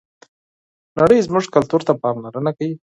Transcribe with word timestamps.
نړۍ 0.99 1.19
زموږ 1.27 1.43
کلتور 1.55 1.81
ته 1.87 1.93
پاملرنه 2.01 2.51
کوي. 2.57 2.75